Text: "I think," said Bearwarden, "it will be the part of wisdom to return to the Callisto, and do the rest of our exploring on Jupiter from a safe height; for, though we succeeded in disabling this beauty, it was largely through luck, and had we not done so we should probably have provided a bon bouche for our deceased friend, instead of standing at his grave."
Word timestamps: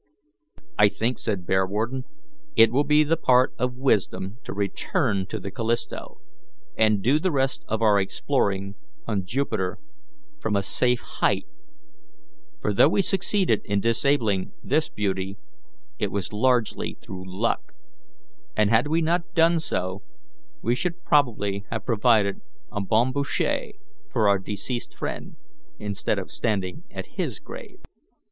"I 0.79 0.87
think," 0.89 1.19
said 1.19 1.45
Bearwarden, 1.45 2.05
"it 2.55 2.71
will 2.71 2.83
be 2.83 3.03
the 3.03 3.15
part 3.17 3.53
of 3.59 3.77
wisdom 3.77 4.39
to 4.45 4.51
return 4.51 5.27
to 5.27 5.39
the 5.39 5.51
Callisto, 5.51 6.19
and 6.75 7.03
do 7.03 7.19
the 7.19 7.29
rest 7.31 7.63
of 7.67 7.83
our 7.83 7.99
exploring 7.99 8.73
on 9.05 9.25
Jupiter 9.27 9.77
from 10.39 10.55
a 10.55 10.63
safe 10.63 11.01
height; 11.01 11.45
for, 12.59 12.73
though 12.73 12.89
we 12.89 13.03
succeeded 13.03 13.61
in 13.63 13.79
disabling 13.79 14.51
this 14.63 14.89
beauty, 14.89 15.37
it 15.99 16.11
was 16.11 16.33
largely 16.33 16.95
through 16.99 17.23
luck, 17.27 17.75
and 18.57 18.71
had 18.71 18.87
we 18.87 19.03
not 19.03 19.35
done 19.35 19.59
so 19.59 20.01
we 20.63 20.73
should 20.73 21.03
probably 21.03 21.63
have 21.69 21.85
provided 21.85 22.41
a 22.71 22.81
bon 22.81 23.11
bouche 23.11 23.75
for 24.07 24.27
our 24.27 24.39
deceased 24.39 24.95
friend, 24.95 25.35
instead 25.77 26.17
of 26.17 26.31
standing 26.31 26.85
at 26.89 27.05
his 27.17 27.37
grave." 27.39 27.81